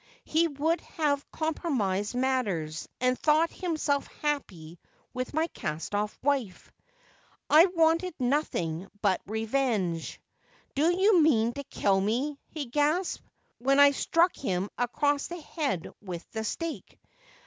He 0.25 0.47
would 0.47 0.81
have 0.97 1.29
compromised 1.31 2.15
matters, 2.15 2.89
and 2.99 3.19
thought 3.19 3.51
himself 3.51 4.07
happy 4.23 4.79
with 5.13 5.35
my 5.35 5.45
cast 5.49 5.93
off 5.93 6.17
wife. 6.23 6.71
I 7.51 7.67
wanted 7.67 8.15
nothing 8.19 8.87
but 9.03 9.21
revenge." 9.27 10.19
Do 10.75 10.89
you 10.89 11.21
mean 11.21 11.53
to 11.53 11.63
kill 11.65 12.01
me 12.01 12.29
1" 12.29 12.37
he 12.47 12.65
gasped, 12.65 13.23
when 13.59 13.79
I 13.79 13.91
struck 13.91 14.35
him 14.35 14.71
across 14.75 15.27
the 15.27 15.39
head 15.39 15.87
with 16.01 16.27
the 16.31 16.43
stake. 16.45 16.97